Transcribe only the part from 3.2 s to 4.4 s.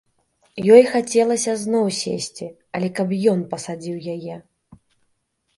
ён пасадзіў яе.